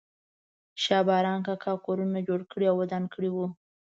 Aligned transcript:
شا 0.83 0.99
باران 1.07 1.39
کاکا 1.45 1.73
کورونه 1.85 2.19
جوړ 2.27 2.39
کړي 2.51 2.65
او 2.69 2.75
ودان 2.81 3.03
کړي 3.13 3.29
وو. 3.31 3.45